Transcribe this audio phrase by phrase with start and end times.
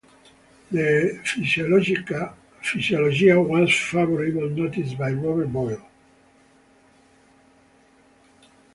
[0.71, 5.87] The "Physiologia" was favourably noticed by Robert Boyle.